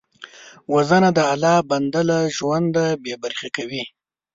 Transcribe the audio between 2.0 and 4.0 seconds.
له ژونده بېبرخې کوي